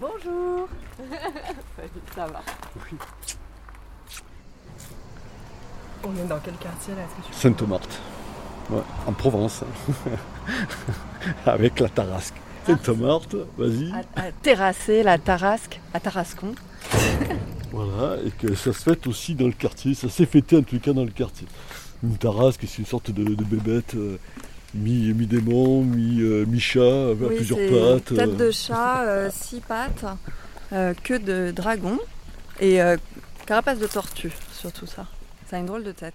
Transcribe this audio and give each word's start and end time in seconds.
Bonjour 0.00 0.68
Ça 2.14 2.26
va. 2.26 2.42
On 6.04 6.16
est 6.16 6.28
dans 6.28 6.38
quel 6.38 6.54
quartier 6.54 6.94
là? 6.94 7.02
Sainte-Marthe, 7.32 8.00
ouais, 8.70 8.80
en 9.06 9.12
Provence, 9.12 9.64
avec 11.46 11.80
la 11.80 11.88
Tarasque. 11.88 12.34
Sainte-Marthe, 12.66 13.34
vas-y. 13.56 13.90
À, 13.92 14.26
à 14.28 14.32
terrasser 14.32 15.02
la 15.02 15.18
Tarasque, 15.18 15.80
à 15.94 16.00
Tarascon. 16.00 16.54
Voilà, 17.70 18.16
et 18.24 18.30
que 18.30 18.54
ça 18.54 18.72
se 18.72 18.82
fête 18.82 19.06
aussi 19.06 19.34
dans 19.34 19.44
le 19.46 19.52
quartier, 19.52 19.92
ça 19.92 20.08
s'est 20.08 20.24
fêté 20.24 20.56
en 20.56 20.62
tout 20.62 20.80
cas 20.80 20.94
dans 20.94 21.04
le 21.04 21.10
quartier. 21.10 21.46
Une 22.02 22.16
Tarasque, 22.16 22.64
c'est 22.66 22.78
une 22.78 22.86
sorte 22.86 23.10
de, 23.10 23.22
de 23.22 23.44
bébête 23.44 23.94
euh, 23.94 24.16
mi-démon, 24.74 25.82
mi, 25.82 26.20
euh, 26.20 26.44
mi-chat, 26.46 27.10
avec 27.10 27.28
Oui, 27.30 27.36
plusieurs 27.36 27.58
pattes. 27.58 28.14
Tête 28.14 28.20
euh. 28.20 28.46
de 28.46 28.50
chat, 28.50 29.02
euh, 29.04 29.30
six 29.32 29.60
pattes, 29.60 30.04
euh, 30.72 30.94
queue 31.02 31.18
de 31.18 31.50
dragon 31.50 31.98
et 32.60 32.82
euh, 32.82 32.96
carapace 33.46 33.78
de 33.78 33.86
tortue 33.86 34.32
sur 34.52 34.72
tout 34.72 34.86
ça. 34.86 35.06
Ça 35.48 35.56
a 35.56 35.60
une 35.60 35.66
drôle 35.66 35.84
de 35.84 35.92
tête. 35.92 36.14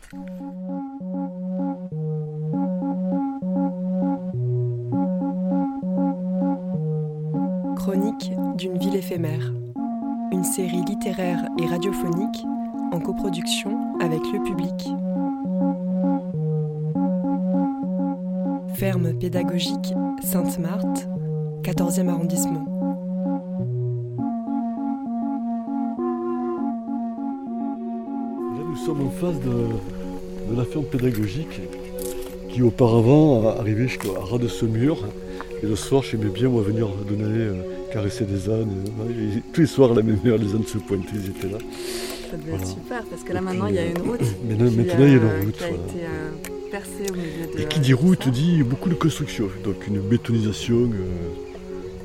Chronique 7.76 8.31
d'une 8.56 8.78
ville 8.78 8.95
éphémère. 8.95 9.52
Une 10.31 10.44
série 10.44 10.84
littéraire 10.88 11.40
et 11.59 11.66
radiophonique 11.66 12.44
en 12.92 13.00
coproduction 13.00 13.98
avec 14.00 14.22
le 14.31 14.44
public. 14.44 15.03
Ferme 18.84 19.14
pédagogique 19.18 19.94
Sainte-Marthe, 20.22 21.08
14e 21.64 22.09
arrondissement. 22.09 22.66
Là, 28.52 28.64
nous 28.70 28.76
sommes 28.76 29.08
en 29.08 29.09
face 29.09 29.39
de, 29.39 30.54
la 30.54 30.66
ferme 30.66 30.84
pédagogique 30.84 31.61
qui 32.50 32.61
auparavant 32.61 33.56
arrivait 33.58 33.88
jusqu'à 33.88 34.20
ras 34.20 34.38
de 34.38 34.50
ce 34.50 34.66
mur. 34.66 34.98
Et 35.64 35.66
le 35.66 35.78
soir, 35.78 36.04
j'aimais 36.04 36.26
bien 36.26 36.50
moi, 36.50 36.61
venir 36.61 36.89
donner, 37.08 37.23
euh, 37.23 37.54
caresser 37.94 38.26
des 38.26 38.50
ânes. 38.50 38.84
Tous 39.54 39.61
les 39.61 39.67
soirs, 39.67 39.94
à 39.94 39.95
la 39.95 40.02
même 40.02 40.20
heure, 40.26 40.38
les 40.38 40.54
ânes 40.56 40.67
se 40.67 40.78
pointaient, 40.78 41.16
ils 41.16 41.30
étaient 41.30 41.48
là. 41.48 41.59
Ça 42.34 42.38
devait 42.39 42.50
Voilà. 42.50 42.64
être 42.64 42.70
super 42.72 43.03
parce 43.12 43.22
que 43.22 43.31
là 43.31 43.42
maintenant 43.42 43.67
il 43.67 43.76
y 43.76 43.78
a 43.78 43.81
euh, 43.81 43.92
une 43.95 44.09
route. 44.09 44.20
Qui, 44.20 44.26
maintenant, 44.48 44.66
il 44.67 44.86
y 44.88 45.02
a 45.03 45.06
une 45.06 45.23
euh, 45.23 45.42
route, 45.45 45.52
Qui 45.58 45.64
a 45.64 45.67
voilà. 45.67 45.84
été 45.84 46.00
euh, 46.03 46.31
percée 46.72 47.12
au 47.12 47.16
milieu 47.16 47.56
de. 47.56 47.62
Et 47.62 47.66
qui 47.67 47.80
dit 47.80 47.94
route 47.94 48.28
dit 48.30 48.64
beaucoup 48.64 48.89
de 48.89 48.95
construction, 48.95 49.50
donc 49.64 49.86
une 49.88 50.00
bétonisation. 50.00 50.89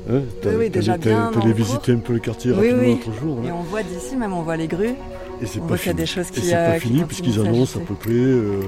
Euh, 0.09 0.17
hein, 0.17 0.21
t'as- 0.43 0.55
Oui, 0.55 0.69
déjà 0.69 0.97
bien 0.99 1.31
allé 1.41 1.51
visiter 1.53 1.93
un 1.93 1.97
peu 1.97 2.13
le 2.13 2.19
quartier 2.19 2.51
Oui, 2.51 2.57
rapidement 2.57 2.81
oui. 2.83 2.99
l'autre 3.07 3.19
jour. 3.19 3.39
Et 3.43 3.51
on 3.51 3.63
voit 3.63 3.81
d'ici 3.81 4.15
même, 4.15 4.33
on 4.33 4.43
voit 4.43 4.55
les 4.55 4.67
grues. 4.67 4.93
Et 5.41 5.47
c'est 5.47 5.57
on 5.57 5.61
pas 5.63 5.67
voit 5.69 5.77
qu'il 5.79 5.87
y 5.87 5.89
a 5.89 5.93
fini. 5.93 6.01
des 6.01 6.05
choses 6.05 6.27
Et 6.27 6.31
qui, 6.41 6.41
c'est 6.45 6.55
euh, 6.55 6.73
pas 6.73 6.79
fini 6.79 7.03
puisqu'ils 7.05 7.39
annoncent 7.39 7.79
à 7.79 7.81
peu 7.83 7.95
près, 7.95 8.11
euh, 8.11 8.59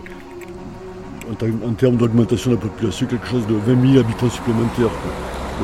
en, 1.31 1.35
termes- 1.35 1.61
en 1.63 1.73
termes 1.73 1.97
d'augmentation 1.97 2.49
de 2.49 2.55
la 2.55 2.61
population, 2.63 3.05
quelque 3.05 3.27
chose 3.27 3.45
de 3.45 3.53
20 3.53 3.87
000 3.93 3.99
habitants 4.03 4.29
supplémentaires 4.31 4.89
quoi, 4.89 5.11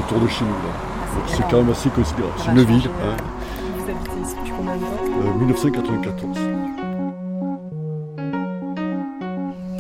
autour 0.04 0.20
de 0.20 0.28
chez 0.28 0.46
nous. 0.46 0.52
là. 0.52 0.74
Donc 1.16 1.24
c'est 1.36 1.44
quand 1.50 1.58
même 1.64 1.72
assez 1.72 1.90
considérable. 1.90 2.34
C'est 2.38 2.52
une 2.52 2.58
ville, 2.64 2.82
changer, 2.82 2.90
hein, 3.04 3.18
Vous 3.80 3.90
habitez 3.90 4.22
ici 4.24 4.36
depuis 4.40 4.54
combien 4.56 4.76
de 4.76 4.82
temps 4.82 4.88
euh, 5.02 5.07
1994. 5.24 6.38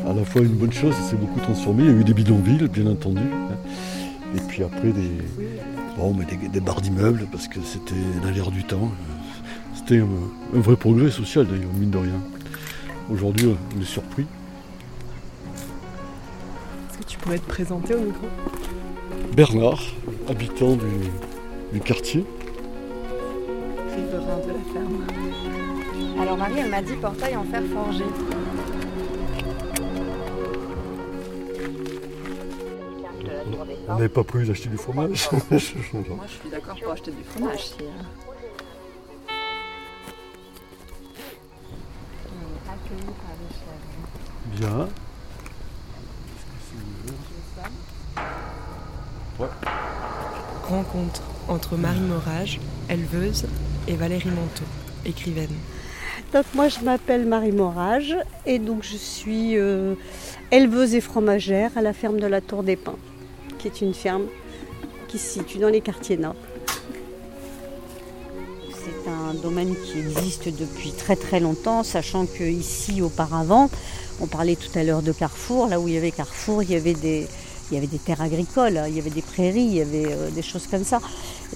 À 0.08 0.14
la 0.14 0.24
fois 0.24 0.42
une 0.42 0.54
bonne 0.56 0.72
chose, 0.72 0.94
ça 0.96 1.02
s'est 1.02 1.16
beaucoup 1.16 1.40
transformé. 1.40 1.84
Il 1.84 1.90
y 1.90 1.94
a 1.94 1.98
eu 2.00 2.04
des 2.04 2.14
bidonvilles, 2.14 2.68
bien 2.70 2.88
entendu. 2.88 3.22
hein. 3.22 3.56
Et 4.36 4.40
puis 4.48 4.64
après 4.64 4.90
des, 4.92 5.12
bon, 5.98 6.14
mais 6.14 6.26
des, 6.26 6.48
des 6.48 6.60
barres 6.60 6.82
d'immeubles, 6.82 7.28
parce 7.32 7.48
que 7.48 7.60
c'était 7.64 7.94
dans 8.24 8.30
l'air 8.32 8.52
du 8.52 8.64
temps. 8.64 8.92
C'était 9.73 10.00
un, 10.00 10.08
un 10.56 10.60
vrai 10.60 10.76
progrès 10.76 11.11
social 11.11 11.45
d'ailleurs, 11.45 11.73
mine 11.73 11.92
de 11.92 11.98
rien. 11.98 12.20
Aujourd'hui, 13.11 13.48
on 13.78 13.82
est 13.82 13.86
surpris. 13.86 14.26
Est-ce 16.90 16.98
que 17.00 17.04
tu 17.06 17.17
pourrais 17.20 17.40
te 17.40 17.48
présenter 17.48 17.94
au 17.95 18.00
micro? 18.02 18.28
Bernard, 19.36 19.82
habitant 20.30 20.76
du, 20.76 20.86
du 21.73 21.80
quartier. 21.80 22.26
Riverain 23.98 24.38
de 24.46 24.52
la 24.52 24.60
ferme. 24.74 25.08
Alors 26.22 26.38
Marie, 26.38 26.60
elle 26.60 26.70
m'a 26.70 26.82
dit 26.84 26.96
portail 26.96 27.36
en 27.36 27.44
fer 27.44 27.64
forgé. 27.74 28.04
On 33.88 33.94
n'avait 33.94 34.10
pas 34.10 34.24
prévu 34.24 34.46
d'acheter 34.46 34.70
du 34.70 34.78
fromage. 34.78 35.30
Moi, 35.32 35.42
je 35.50 35.58
suis 35.58 35.80
d'accord 36.52 36.76
pour 36.80 36.92
acheter 36.92 37.12
du 37.12 37.24
fromage. 37.24 37.66
Si, 37.66 37.74
chèvres. 37.78 37.92
Bien. 44.52 44.88
Rencontre 50.68 51.22
entre 51.48 51.78
Marie 51.78 52.00
Morage, 52.02 52.60
éleveuse, 52.90 53.46
et 53.87 53.95
Valérie 53.95 54.30
Manteau, 54.30 54.65
écrivaine. 55.05 55.53
Donc 56.33 56.45
moi 56.53 56.67
je 56.67 56.80
m'appelle 56.80 57.25
Marie 57.25 57.52
Morage 57.52 58.15
et 58.45 58.59
donc 58.59 58.83
je 58.83 58.98
suis 58.98 59.58
euh, 59.58 59.95
éleveuse 60.52 60.93
et 60.95 61.02
fromagère 61.02 61.71
à 61.77 61.81
la 61.81 61.93
ferme 61.93 62.20
de 62.20 62.27
la 62.27 62.42
Tour 62.42 62.64
des 62.64 62.75
Pins, 62.75 62.98
qui 63.59 63.67
est 63.67 63.81
une 63.81 63.93
ferme 63.93 64.25
qui 65.08 65.17
se 65.17 65.39
situe 65.39 65.59
dans 65.59 65.70
les 65.70 65.81
quartiers 65.81 66.17
nord. 66.17 66.36
C'est 68.70 69.09
un 69.09 69.33
domaine 69.36 69.73
qui 69.75 69.99
existe 69.99 70.49
depuis 70.49 70.92
très 70.92 71.15
très 71.15 71.39
longtemps, 71.39 71.83
sachant 71.83 72.25
que 72.25 72.43
ici 72.43 73.02
auparavant, 73.02 73.69
on 74.19 74.27
parlait 74.27 74.55
tout 74.55 74.77
à 74.77 74.83
l'heure 74.83 75.02
de 75.02 75.14
Carrefour, 75.14 75.67
là 75.67 75.80
où 75.80 75.87
il 75.87 75.93
y 75.93 75.98
avait 75.98 76.11
Carrefour, 76.11 76.64
il 76.64 76.71
y 76.71 76.75
avait 76.75 76.93
des, 76.93 77.27
il 77.70 77.76
y 77.76 77.78
avait 77.78 77.88
des 77.88 78.00
terres 78.00 78.22
agricoles, 78.22 78.82
il 78.88 78.95
y 78.95 79.00
avait 79.00 79.10
des 79.10 79.22
prairies, 79.22 79.64
il 79.64 79.76
y 79.76 79.82
avait 79.82 80.08
euh, 80.08 80.30
des 80.30 80.42
choses 80.42 80.67
comme 80.67 80.83
ça. 80.83 81.00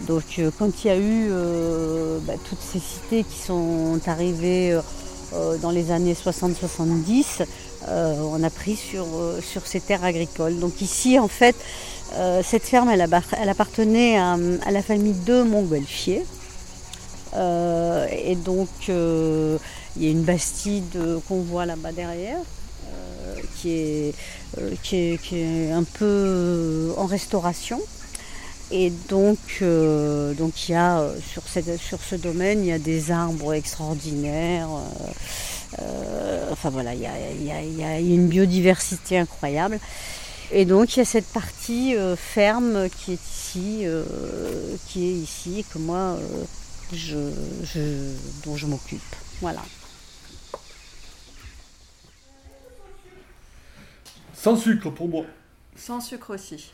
Donc 0.07 0.23
euh, 0.39 0.51
quand 0.57 0.83
il 0.83 0.87
y 0.87 0.89
a 0.89 0.97
eu 0.97 1.29
euh, 1.31 2.19
bah, 2.21 2.33
toutes 2.49 2.61
ces 2.61 2.79
cités 2.79 3.23
qui 3.23 3.39
sont 3.39 3.99
arrivées 4.07 4.79
dans 5.61 5.71
les 5.71 5.91
années 5.91 6.13
60-70, 6.13 7.45
euh, 7.87 8.15
on 8.19 8.43
a 8.43 8.49
pris 8.49 8.75
sur, 8.75 9.05
sur 9.41 9.65
ces 9.65 9.79
terres 9.79 10.03
agricoles. 10.03 10.59
Donc 10.59 10.81
ici 10.81 11.17
en 11.19 11.29
fait, 11.29 11.55
cette 12.43 12.63
ferme 12.63 12.89
elle, 12.89 13.01
appartenait 13.49 14.17
à, 14.17 14.37
à 14.65 14.71
la 14.71 14.81
famille 14.81 15.15
de 15.25 15.43
Montgolfier. 15.43 16.25
Et 17.33 18.35
donc 18.35 18.67
il 18.89 20.03
y 20.03 20.07
a 20.07 20.11
une 20.11 20.23
bastide 20.23 20.99
qu'on 21.29 21.39
voit 21.39 21.65
là-bas 21.65 21.93
derrière. 21.93 22.39
Qui 23.61 23.69
est, 23.71 24.13
euh, 24.59 24.71
qui, 24.83 24.95
est, 24.97 25.21
qui 25.21 25.37
est 25.39 25.71
un 25.71 25.83
peu 25.83 26.05
euh, 26.05 26.93
en 26.97 27.05
restauration. 27.05 27.79
Et 28.71 28.91
donc, 29.09 29.37
euh, 29.61 30.33
donc 30.33 30.69
il 30.69 30.71
y 30.71 30.75
a 30.75 31.05
sur, 31.31 31.43
cette- 31.45 31.77
sur 31.77 31.99
ce 32.01 32.15
domaine, 32.15 32.61
il 32.61 32.67
y 32.67 32.71
a 32.71 32.79
des 32.79 33.11
arbres 33.11 33.53
extraordinaires. 33.53 34.69
enfin 36.51 36.69
voilà, 36.69 36.93
il 36.93 37.01
y 37.01 37.05
a, 37.05 37.11
il 37.39 37.45
y 37.45 37.51
a- 37.51 37.61
il 37.61 37.77
y 37.77 37.83
a 37.83 37.99
une 37.99 38.27
biodiversité 38.27 39.17
incroyable. 39.17 39.79
Et 40.51 40.65
donc 40.65 40.95
il 40.95 40.99
y 40.99 41.01
a 41.01 41.05
cette 41.05 41.27
partie 41.27 41.95
ferme 42.17 42.87
qui 42.89 43.13
est 43.13 43.19
ici, 43.33 43.85
qui 44.87 45.05
est 45.09 45.13
ici, 45.13 45.65
que 45.73 45.77
moi, 45.79 46.17
je, 46.93 47.17
je- 47.63 48.13
dont 48.45 48.55
je 48.57 48.67
m'occupe. 48.67 49.01
Voilà. 49.41 49.61
Sans 54.41 54.55
sucre 54.55 54.89
pour 54.89 55.07
moi. 55.07 55.23
Sans 55.75 56.01
sucre 56.01 56.33
aussi. 56.33 56.71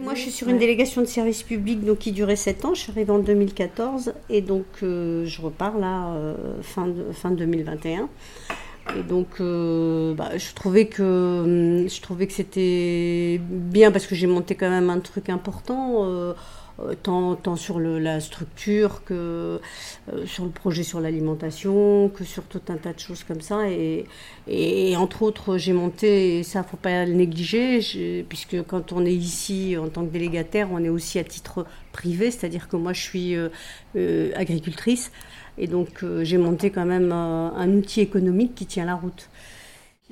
Moi, 0.00 0.14
je 0.14 0.20
suis 0.20 0.30
sur 0.30 0.48
une 0.48 0.58
délégation 0.58 1.00
de 1.00 1.06
service 1.06 1.42
public 1.42 1.84
donc, 1.84 1.98
qui 1.98 2.12
durait 2.12 2.36
7 2.36 2.64
ans. 2.64 2.74
Je 2.74 2.80
suis 2.82 2.92
arrivée 2.92 3.10
en 3.10 3.18
2014 3.18 4.12
et 4.30 4.40
donc 4.40 4.66
euh, 4.84 5.24
je 5.26 5.42
repars 5.42 5.78
là 5.78 6.10
euh, 6.14 6.34
fin, 6.62 6.86
de- 6.86 7.10
fin 7.12 7.32
2021. 7.32 8.08
Et 8.96 9.02
donc, 9.02 9.26
euh, 9.40 10.14
bah, 10.14 10.38
je 10.38 10.54
trouvais 10.54 10.86
que 10.86 11.02
hum, 11.82 11.88
je 11.88 12.00
trouvais 12.00 12.28
que 12.28 12.32
c'était 12.32 13.40
bien 13.50 13.90
parce 13.90 14.06
que 14.06 14.14
j'ai 14.14 14.28
monté 14.28 14.54
quand 14.54 14.70
même 14.70 14.88
un 14.90 15.00
truc 15.00 15.28
important, 15.28 16.04
tant, 17.02 17.36
tant 17.36 17.56
sur 17.56 17.80
la 17.80 18.20
structure 18.20 19.02
que 19.04 19.60
euh, 20.12 20.26
sur 20.26 20.44
le 20.44 20.50
projet 20.50 20.82
sur 20.82 21.00
l'alimentation, 21.00 22.08
que 22.08 22.24
sur 22.24 22.44
tout 22.44 22.60
un 22.68 22.76
tas 22.76 22.92
de 22.92 22.98
choses 22.98 23.24
comme 23.24 23.40
ça. 23.40 23.68
Et, 23.68 24.06
entre 24.96 25.22
autres, 25.22 25.58
j'ai 25.58 25.72
monté, 25.72 26.38
et 26.38 26.42
ça 26.42 26.62
faut 26.62 26.76
pas 26.76 27.04
le 27.04 27.12
négliger, 27.12 28.24
puisque 28.28 28.62
quand 28.62 28.92
on 28.92 29.04
est 29.04 29.14
ici 29.14 29.76
en 29.76 29.88
tant 29.88 30.04
que 30.04 30.10
délégataire, 30.10 30.68
on 30.70 30.82
est 30.84 30.88
aussi 30.88 31.18
à 31.18 31.24
titre 31.24 31.66
privé, 31.92 32.30
c'est-à-dire 32.30 32.68
que 32.68 32.76
moi 32.76 32.92
je 32.92 33.02
suis 33.02 33.34
euh, 33.34 33.48
euh, 33.96 34.32
agricultrice. 34.36 35.10
Et 35.58 35.66
donc 35.66 36.02
euh, 36.02 36.24
j'ai 36.24 36.38
monté 36.38 36.70
quand 36.70 36.84
même 36.84 37.10
euh, 37.12 37.50
un 37.54 37.72
outil 37.72 38.00
économique 38.00 38.54
qui 38.54 38.66
tient 38.66 38.84
la 38.84 38.94
route. 38.94 39.28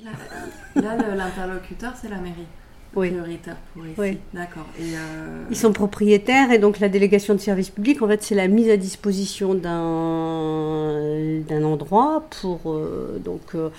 Là, 0.03 1.15
l'interlocuteur, 1.15 1.93
c'est 1.95 2.09
la 2.09 2.17
mairie. 2.17 2.47
Oui. 2.95 3.09
prioritaire 3.09 3.57
pour 3.73 3.85
ici. 3.85 3.95
Oui. 3.97 4.17
D'accord. 4.33 4.65
Euh, 4.79 5.43
Ils 5.49 5.57
sont 5.57 5.73
propriétaires 5.73 6.51
et 6.51 6.59
donc 6.59 6.79
la 6.79 6.89
délégation 6.89 7.33
de 7.33 7.39
service 7.39 7.69
public, 7.69 8.01
en 8.01 8.07
fait, 8.07 8.23
c'est 8.23 8.35
la 8.35 8.47
mise 8.47 8.69
à 8.69 8.77
disposition 8.77 9.53
d'un 9.53 11.41
d'un 11.47 11.63
endroit 11.63 12.23
pour 12.41 12.59
euh, 12.71 13.19
donc 13.23 13.55
euh, 13.55 13.69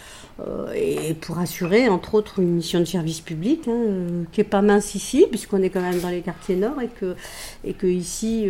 et 0.75 1.15
pour 1.15 1.39
assurer 1.39 1.89
entre 1.89 2.15
autres 2.15 2.41
une 2.41 2.55
mission 2.57 2.81
de 2.81 2.85
service 2.85 3.21
public 3.21 3.67
hein, 3.69 4.25
qui 4.33 4.41
est 4.41 4.45
pas 4.45 4.63
mince 4.63 4.95
ici 4.95 5.27
puisqu'on 5.31 5.63
est 5.63 5.71
quand 5.71 5.81
même 5.81 6.01
dans 6.01 6.11
les 6.11 6.21
quartiers 6.21 6.57
nord 6.57 6.81
et 6.83 6.89
que 6.89 7.17
et 7.65 7.73
que 7.73 7.87
ici 7.87 8.49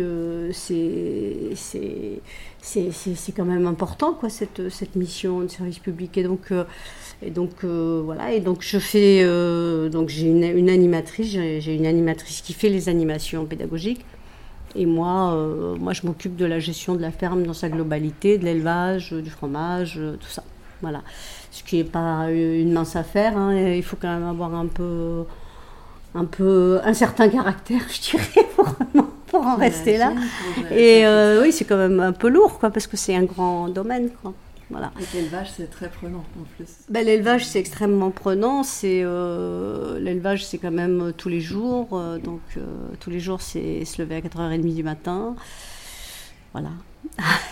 c'est 0.51 1.55
c'est 1.55 2.21
c'est 2.67 3.31
quand 3.31 3.45
même 3.45 3.65
important 3.65 4.13
quoi 4.13 4.29
cette 4.29 4.69
cette 4.69 4.95
mission 4.95 5.41
de 5.41 5.47
service 5.47 5.79
public 5.79 6.17
et 6.17 6.23
donc 6.23 6.51
euh, 6.51 6.65
et 7.21 7.31
donc 7.31 7.63
euh, 7.63 8.01
voilà, 8.03 8.33
et 8.33 8.41
donc 8.41 8.61
je 8.61 8.77
fais 8.77 9.21
euh, 9.23 9.89
donc 9.89 10.09
j'ai 10.09 10.27
une, 10.27 10.43
une 10.43 10.69
animatrice, 10.69 11.31
j'ai 11.31 11.75
une 11.75 11.85
animatrice 11.85 12.41
qui 12.41 12.53
fait 12.53 12.69
les 12.69 12.89
animations 12.89 13.45
pédagogiques. 13.45 14.05
Et 14.75 14.85
moi, 14.85 15.33
moi 15.79 15.93
je 15.93 16.05
m'occupe 16.05 16.35
de 16.35 16.45
la 16.45 16.59
gestion 16.59 16.93
de 16.93 17.01
la 17.01 17.09
ferme 17.09 17.43
dans 17.43 17.53
sa 17.53 17.69
globalité, 17.69 18.37
de 18.37 18.45
l'élevage, 18.45 19.11
du 19.11 19.29
fromage, 19.29 19.99
tout 20.19 20.27
ça. 20.27 20.43
Voilà. 20.81 21.01
Ce 21.51 21.63
qui 21.63 21.77
n'est 21.77 21.83
pas 21.83 22.29
une 22.29 22.73
mince 22.73 22.95
affaire. 22.95 23.35
hein, 23.37 23.55
il 23.57 23.81
faut 23.81 23.97
quand 23.99 24.13
même 24.13 24.27
avoir 24.27 24.53
un 24.53 24.67
peu, 24.67 25.23
un 26.13 26.25
peu 26.25 26.79
un 26.83 26.93
certain 26.93 27.27
caractère, 27.29 27.81
je 27.89 28.11
dirais, 28.11 28.47
pour, 28.55 28.67
pour 29.37 29.47
en 29.47 29.55
rester 29.55 29.97
là. 29.97 30.13
gérer 30.55 30.99
Et 30.99 31.05
euh, 31.05 31.41
oui, 31.41 31.51
c'est 31.51 31.65
quand 31.65 31.77
même 31.77 31.99
un 31.99 32.11
peu 32.11 32.29
lourd, 32.29 32.59
quoi, 32.59 32.69
parce 32.69 32.87
que 32.87 32.97
c'est 32.97 33.15
un 33.15 33.23
grand 33.23 33.69
domaine, 33.69 34.09
quoi. 34.21 34.33
Voilà. 34.69 34.91
Et 34.99 35.17
l'élevage, 35.17 35.51
c'est 35.55 35.69
très 35.69 35.89
prenant 35.89 36.25
en 36.39 36.43
plus. 36.57 36.67
Ben, 36.89 37.05
l'élevage, 37.05 37.45
c'est 37.45 37.59
extrêmement 37.59 38.11
prenant. 38.11 38.63
C'est 38.63 39.01
euh, 39.03 39.97
l'élevage, 39.99 40.45
c'est 40.45 40.57
quand 40.57 40.71
même 40.71 41.01
euh, 41.01 41.11
tous 41.13 41.29
les 41.29 41.39
jours. 41.39 41.87
euh, 41.93 42.17
donc 42.17 42.41
euh, 42.57 42.65
tous 42.99 43.09
les 43.09 43.21
jours, 43.21 43.41
c'est 43.41 43.85
se 43.85 44.01
lever 44.01 44.15
à 44.15 44.19
4h30 44.19 44.75
du 44.75 44.83
matin. 44.83 45.35
Voilà. 46.51 46.71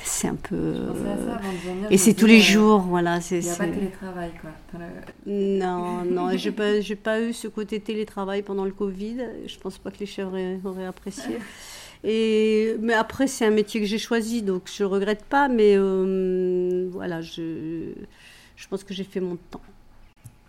C'est 0.03 0.27
un 0.27 0.35
peu. 0.35 0.55
Venir, 0.55 1.87
et 1.89 1.97
c'est 1.97 2.13
tous 2.13 2.25
les 2.25 2.39
euh, 2.39 2.43
jours, 2.43 2.79
voilà. 2.81 3.21
C'est, 3.21 3.39
Il 3.39 3.43
n'y 3.45 3.49
a 3.49 3.55
pas 3.55 3.65
de 3.67 3.73
télétravail, 3.73 4.31
quoi. 4.41 4.49
Le- 5.25 5.57
Non, 5.59 6.03
non, 6.05 6.29
j'ai 6.37 6.51
pas, 6.51 6.79
j'ai 6.81 6.95
pas 6.95 7.21
eu 7.21 7.33
ce 7.33 7.47
côté 7.47 7.79
télétravail 7.79 8.41
pendant 8.41 8.65
le 8.65 8.71
Covid. 8.71 9.17
Je 9.47 9.57
pense 9.57 9.77
pas 9.77 9.91
que 9.91 9.99
les 9.99 10.05
chefs 10.05 10.25
auraient, 10.27 10.59
auraient 10.63 10.85
apprécié. 10.85 11.37
Et 12.03 12.75
mais 12.81 12.93
après, 12.93 13.25
c'est 13.27 13.45
un 13.45 13.51
métier 13.51 13.79
que 13.81 13.87
j'ai 13.87 13.97
choisi, 13.97 14.41
donc 14.43 14.69
je 14.73 14.83
regrette 14.83 15.23
pas. 15.25 15.47
Mais 15.47 15.75
euh, 15.75 16.87
voilà, 16.91 17.21
je, 17.21 17.93
je 18.55 18.67
pense 18.67 18.83
que 18.83 18.93
j'ai 18.93 19.03
fait 19.03 19.19
mon 19.21 19.37
temps. 19.49 19.61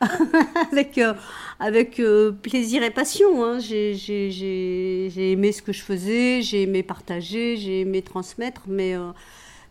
avec 0.73 0.99
euh, 0.99 1.15
avec 1.59 2.01
euh, 2.01 2.33
plaisir 2.33 2.83
et 2.83 2.91
passion. 2.91 3.45
hein. 3.45 3.59
J'ai, 3.59 3.95
j'ai 3.95 5.33
aimé 5.33 5.53
ce 5.53 5.63
que 5.63 5.73
je 5.73 5.83
faisais, 5.83 6.43
j'ai 6.43 6.63
aimé 6.63 6.83
partager, 6.83 7.57
j'ai 7.57 7.81
aimé 7.81 8.03
transmettre, 8.03 8.63
mais, 8.69 8.95
euh, 8.95 9.11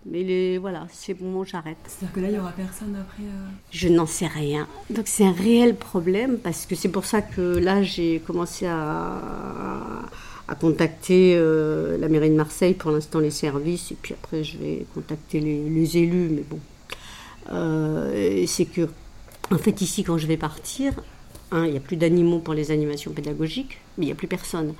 mais 0.05 0.23
les, 0.23 0.57
voilà, 0.57 0.87
c'est 0.91 1.13
bon, 1.13 1.43
j'arrête. 1.43 1.77
C'est-à-dire 1.87 2.13
que 2.15 2.19
là, 2.21 2.27
il 2.29 2.33
n'y 2.33 2.39
aura 2.39 2.51
personne 2.53 2.95
après. 2.95 3.23
Je 3.71 3.87
n'en 3.87 4.07
sais 4.07 4.27
rien. 4.27 4.67
Donc 4.89 5.07
c'est 5.07 5.25
un 5.25 5.31
réel 5.31 5.75
problème 5.75 6.37
parce 6.39 6.65
que 6.65 6.75
c'est 6.75 6.89
pour 6.89 7.05
ça 7.05 7.21
que 7.21 7.41
là 7.57 7.83
j'ai 7.83 8.19
commencé 8.25 8.65
à, 8.65 9.21
à 10.47 10.55
contacter 10.55 11.35
la 11.99 12.07
mairie 12.07 12.29
de 12.31 12.35
Marseille 12.35 12.73
pour 12.73 12.91
l'instant 12.91 13.19
les 13.19 13.31
services 13.31 13.91
et 13.91 13.97
puis 14.01 14.13
après 14.13 14.43
je 14.43 14.57
vais 14.57 14.85
contacter 14.95 15.39
les, 15.39 15.69
les 15.69 15.97
élus. 15.97 16.29
Mais 16.31 16.43
bon, 16.49 16.59
c'est 18.47 18.65
que 18.65 18.89
en 19.51 19.57
fait 19.57 19.81
ici 19.81 20.03
quand 20.03 20.17
je 20.17 20.27
vais 20.27 20.37
partir, 20.37 20.93
hein, 21.51 21.65
il 21.65 21.71
n'y 21.71 21.77
a 21.77 21.81
plus 21.81 21.97
d'animaux 21.97 22.39
pour 22.39 22.53
les 22.53 22.71
animations 22.71 23.11
pédagogiques, 23.11 23.79
mais 23.97 24.05
il 24.05 24.07
n'y 24.07 24.11
a 24.11 24.15
plus 24.15 24.27
personne. 24.27 24.73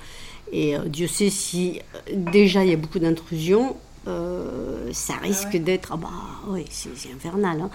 Et 0.52 0.76
euh, 0.76 0.84
Dieu 0.86 1.06
sait 1.06 1.30
si 1.30 1.80
euh, 1.94 2.12
déjà 2.14 2.64
il 2.64 2.70
y 2.70 2.74
a 2.74 2.76
beaucoup 2.76 2.98
d'intrusions. 2.98 3.76
euh, 4.08 4.92
ça 4.92 5.14
risque 5.14 5.54
ouais 5.54 5.58
d'être 5.58 5.90
ah 5.92 5.96
bah 5.96 6.08
oui 6.48 6.64
c'est 6.70 6.96
c'est 6.96 7.12
infernal 7.12 7.60
hein. 7.60 7.70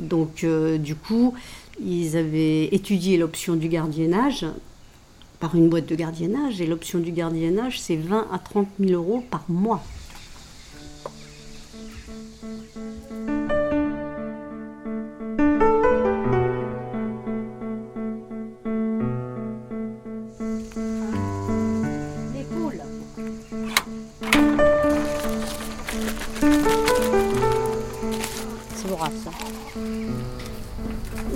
donc 0.00 0.42
euh, 0.42 0.78
du 0.78 0.96
coup 0.96 1.34
ils 1.80 2.16
avaient 2.16 2.64
étudié 2.74 3.16
l'option 3.16 3.54
du 3.54 3.68
gardiennage 3.68 4.44
par 5.38 5.54
une 5.54 5.68
boîte 5.68 5.86
de 5.86 5.94
gardiennage 5.94 6.60
et 6.60 6.66
l'option 6.66 6.98
du 6.98 7.12
gardiennage 7.12 7.78
c'est 7.80 7.94
20 7.94 8.26
à 8.32 8.38
30 8.40 8.66
000 8.80 8.92
euros 9.00 9.22
par 9.30 9.44
mois 9.48 9.80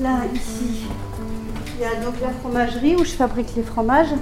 Là, 0.00 0.20
ici, 0.34 0.86
il 1.74 1.80
y 1.80 1.84
a 1.84 2.02
donc 2.04 2.14
la 2.20 2.30
fromagerie 2.30 2.96
où 2.96 3.04
je 3.04 3.10
fabrique 3.12 3.54
les 3.56 3.62
fromages. 3.62 4.12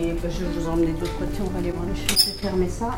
Et 0.00 0.12
ben, 0.12 0.30
je 0.30 0.44
vais 0.44 0.50
vous 0.58 0.68
emmener 0.68 0.92
de 0.92 1.00
l'autre 1.00 1.18
côté, 1.18 1.32
on 1.44 1.50
va 1.50 1.58
aller 1.58 1.70
voir 1.70 1.84
les 1.86 1.94
choses. 1.94 2.18
Je 2.24 2.30
vais 2.32 2.38
fermer 2.38 2.68
ça. 2.68 2.90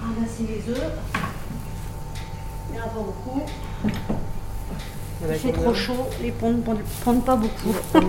Ramasser 0.00 0.44
les 0.48 0.72
œufs. 0.72 0.92
Il 2.70 2.74
n'y 2.76 2.80
en 2.80 2.84
a 2.84 2.88
pas 2.88 3.00
beaucoup. 3.00 3.42
Il 5.28 5.34
fait 5.36 5.52
trop 5.52 5.74
chaud, 5.74 6.06
les 6.20 6.32
ponts 6.32 6.52
ne 6.52 6.60
pondent- 7.04 7.24
pas 7.24 7.36
beaucoup. 7.36 7.74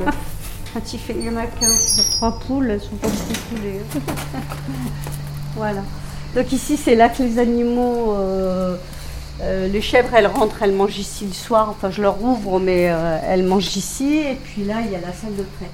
Quand 0.73 0.93
il, 0.93 0.99
fait, 0.99 1.15
il 1.19 1.25
y 1.25 1.29
en 1.29 1.35
a 1.37 1.45
15, 1.45 2.11
trois 2.15 2.39
poules, 2.39 2.71
elles 2.71 2.81
sont 2.81 2.95
pas 2.95 3.07
beaucoup 3.07 3.39
poulées. 3.55 3.81
voilà. 5.55 5.81
Donc 6.35 6.51
ici, 6.51 6.77
c'est 6.77 6.95
là 6.95 7.09
que 7.09 7.21
les 7.21 7.37
animaux, 7.37 8.15
euh, 8.15 8.75
euh, 9.41 9.67
les 9.67 9.81
chèvres, 9.81 10.15
elles 10.15 10.25
rentrent, 10.25 10.63
elles 10.63 10.73
mangent 10.73 10.97
ici 10.97 11.27
le 11.27 11.33
soir. 11.33 11.69
Enfin, 11.69 11.91
je 11.91 12.01
leur 12.01 12.23
ouvre, 12.23 12.59
mais 12.59 12.89
euh, 12.89 13.19
elles 13.23 13.43
mangent 13.43 13.75
ici. 13.75 14.17
Et 14.17 14.35
puis 14.35 14.63
là, 14.63 14.77
il 14.83 14.91
y 14.91 14.95
a 14.95 14.99
la 14.99 15.13
salle 15.13 15.35
de 15.35 15.43
traite. 15.43 15.69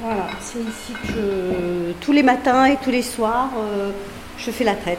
Voilà, 0.00 0.28
c'est 0.40 0.60
ici 0.60 0.92
que 1.02 1.08
je, 1.08 1.92
tous 2.00 2.12
les 2.12 2.22
matins 2.22 2.66
et 2.66 2.76
tous 2.76 2.90
les 2.90 3.02
soirs, 3.02 3.50
je 4.36 4.50
fais 4.50 4.64
la 4.64 4.74
traite. 4.74 4.98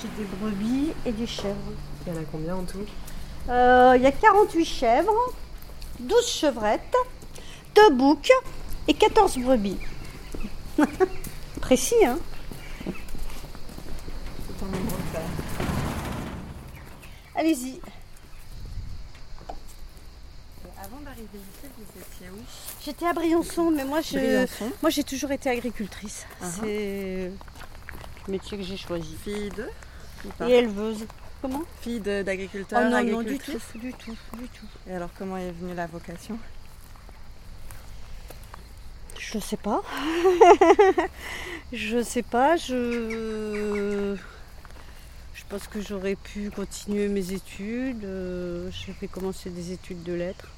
J'ai 0.00 0.08
des 0.16 0.24
brebis 0.40 0.92
et 1.04 1.12
des 1.12 1.26
chèvres. 1.26 1.54
Il 2.06 2.14
y 2.14 2.16
en 2.16 2.20
a 2.20 2.24
combien 2.32 2.54
en 2.54 2.62
tout? 2.62 2.86
Il 3.48 4.02
y 4.02 4.06
a 4.06 4.12
48 4.12 4.64
chèvres, 4.64 5.12
12 6.00 6.26
chevrettes, 6.28 6.96
2 7.74 7.90
boucs 7.90 8.32
et 8.88 8.94
14 8.94 9.38
brebis. 9.38 9.78
Précis, 11.60 12.04
hein 12.04 12.18
C'est 12.84 14.64
un 14.64 14.68
nombre 14.68 14.96
de 14.96 15.02
faire. 15.12 15.22
Allez-y. 17.36 17.80
Avant 20.82 21.00
d'arriver 21.00 21.28
ici, 21.32 21.66
vous 21.78 22.00
étiez 22.00 22.28
où? 22.30 22.42
J'étais 22.84 23.06
à 23.06 23.12
Briançon, 23.14 23.70
mais 23.70 23.84
moi 23.84 24.00
je, 24.02 24.18
Briançon. 24.18 24.70
moi 24.82 24.90
j'ai 24.90 25.04
toujours 25.04 25.30
été 25.32 25.48
agricultrice. 25.48 26.26
Ah 26.40 26.44
ah. 26.44 26.48
C'est 26.60 27.30
le 28.26 28.32
métier 28.32 28.58
que 28.58 28.64
j'ai 28.64 28.76
choisi. 28.76 29.16
Fille 29.24 29.50
de? 29.50 29.68
Et 30.46 30.52
éleveuse. 30.58 31.06
Comment 31.44 31.64
Fille 31.82 32.00
d'agriculteur, 32.00 32.80
Oh 32.82 32.88
non, 32.88 33.04
non, 33.04 33.22
du 33.22 33.36
tout, 33.38 33.52
du 33.74 33.92
tout, 33.92 34.16
du 34.38 34.48
tout. 34.48 34.66
Et 34.88 34.94
alors, 34.94 35.10
comment 35.18 35.36
est 35.36 35.50
venue 35.50 35.74
la 35.74 35.86
vocation? 35.86 36.38
Je 39.18 39.38
sais 39.38 39.58
pas. 39.58 39.82
je 41.74 42.02
sais 42.02 42.22
pas. 42.22 42.56
Je. 42.56 44.16
Je 45.34 45.42
pense 45.50 45.66
que 45.66 45.82
j'aurais 45.82 46.16
pu 46.16 46.48
continuer 46.50 47.08
mes 47.08 47.32
études. 47.34 48.04
euh, 48.06 48.70
J'avais 48.70 49.08
commencé 49.08 49.50
des 49.50 49.70
études 49.72 50.02
de 50.02 50.14
lettres. 50.14 50.48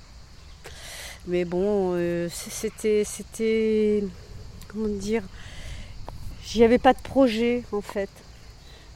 Mais 1.26 1.44
bon, 1.44 1.94
euh, 1.96 2.28
c'était. 2.30 3.02
C'était. 3.02 4.04
Comment 4.68 4.86
dire? 4.86 5.24
J'y 6.44 6.62
avais 6.62 6.78
pas 6.78 6.92
de 6.92 7.00
projet 7.02 7.64
en 7.72 7.80
fait. 7.80 8.08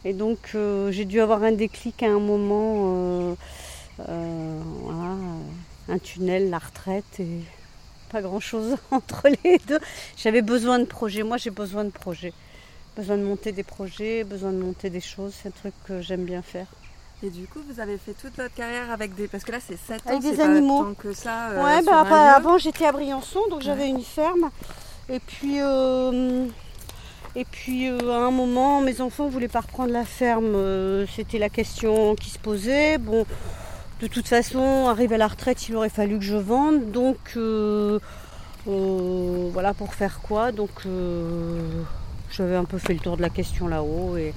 Et 0.04 0.12
donc 0.14 0.38
euh, 0.54 0.90
j'ai 0.90 1.04
dû 1.04 1.20
avoir 1.20 1.42
un 1.42 1.52
déclic 1.52 2.02
à 2.02 2.06
un 2.06 2.18
moment. 2.20 2.74
euh, 2.96 3.34
euh, 4.08 4.60
voilà, 4.82 5.14
un 5.88 5.98
tunnel, 5.98 6.48
la 6.50 6.58
retraite 6.58 7.20
et 7.20 7.26
pas 8.10 8.22
grand 8.22 8.40
chose 8.40 8.76
entre 8.90 9.28
les 9.44 9.58
deux. 9.66 9.80
J'avais 10.16 10.42
besoin 10.42 10.78
de 10.78 10.84
projets. 10.84 11.22
Moi, 11.22 11.36
j'ai 11.36 11.50
besoin 11.50 11.84
de 11.84 11.90
projets. 11.90 12.32
Besoin 12.96 13.18
de 13.18 13.22
monter 13.22 13.52
des 13.52 13.62
projets, 13.62 14.24
besoin 14.24 14.52
de 14.52 14.58
monter 14.58 14.90
des 14.90 15.00
choses. 15.00 15.32
C'est 15.40 15.48
un 15.48 15.52
truc 15.52 15.74
que 15.86 16.00
j'aime 16.00 16.24
bien 16.24 16.42
faire. 16.42 16.66
Et 17.22 17.28
du 17.30 17.46
coup, 17.46 17.60
vous 17.68 17.78
avez 17.80 17.98
fait 17.98 18.14
toute 18.14 18.34
votre 18.36 18.54
carrière 18.54 18.90
avec 18.90 19.14
des. 19.14 19.28
Parce 19.28 19.44
que 19.44 19.52
là, 19.52 19.58
c'est 19.64 19.76
7 19.76 20.06
ans. 20.06 20.10
Avec 20.10 20.22
des 20.22 20.36
pas 20.36 20.44
animaux. 20.44 20.82
tant 20.84 20.94
que 20.94 21.12
ça. 21.12 21.50
euh, 21.50 21.62
ouais, 21.64 21.82
bah, 21.82 22.00
avant, 22.34 22.56
j'étais 22.58 22.86
à 22.86 22.92
Briançon, 22.92 23.40
donc 23.50 23.60
j'avais 23.60 23.88
une 23.88 24.02
ferme. 24.02 24.50
Et 25.08 25.20
puis, 25.20 25.60
euh, 25.60 26.46
Et 27.36 27.44
puis 27.44 27.88
à 27.88 28.26
un 28.26 28.30
moment, 28.30 28.80
mes 28.80 29.00
enfants 29.00 29.26
ne 29.26 29.30
voulaient 29.30 29.48
pas 29.48 29.60
reprendre 29.60 29.92
la 29.92 30.04
ferme. 30.04 31.06
C'était 31.14 31.38
la 31.38 31.48
question 31.48 32.14
qui 32.16 32.30
se 32.30 32.38
posait. 32.38 32.98
Bon, 32.98 33.24
de 34.00 34.06
toute 34.06 34.26
façon, 34.26 34.88
arrivé 34.88 35.14
à 35.14 35.18
la 35.18 35.28
retraite, 35.28 35.68
il 35.68 35.76
aurait 35.76 35.90
fallu 35.90 36.18
que 36.18 36.24
je 36.24 36.36
vende. 36.36 36.90
Donc 36.90 37.36
voilà 38.66 39.74
pour 39.74 39.94
faire 39.94 40.20
quoi. 40.20 40.52
Donc 40.52 40.70
j'avais 42.32 42.56
un 42.56 42.64
peu 42.64 42.78
fait 42.78 42.94
le 42.94 43.00
tour 43.00 43.16
de 43.16 43.22
la 43.22 43.30
question 43.30 43.68
là-haut 43.68 44.16
et, 44.16 44.34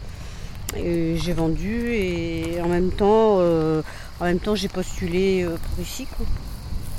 j'ai 0.76 1.34
vendu 1.34 1.94
et 1.94 2.60
en 2.62 2.68
même 2.68 2.92
temps, 2.92 3.40
en 3.40 4.24
même 4.24 4.40
temps 4.40 4.56
j'ai 4.56 4.70
postulé 4.70 5.46
pour 5.46 5.84
ici. 5.84 6.08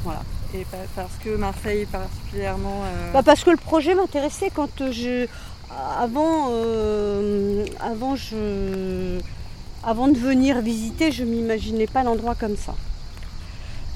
Voilà. 0.05 0.23
Et 0.55 0.65
parce 0.95 1.15
que 1.25 1.37
Marseille 1.37 1.87
particulièrement. 1.87 2.85
Euh, 2.85 3.13
bah 3.13 3.23
parce 3.25 3.43
que 3.43 3.51
le 3.51 3.57
projet 3.57 3.95
m'intéressait 3.95 4.51
quand 4.55 4.93
je. 4.93 5.27
Avant, 5.77 6.49
euh, 6.51 7.67
avant, 7.81 8.17
de 10.09 10.19
venir 10.19 10.61
visiter, 10.61 11.13
je 11.13 11.25
m'imaginais 11.25 11.87
pas 11.87 12.03
l'endroit 12.03 12.35
comme 12.35 12.57
ça. 12.57 12.75